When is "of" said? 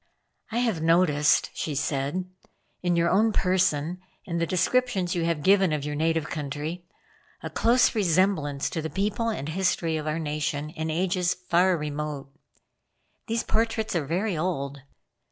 5.71-5.85, 9.97-10.07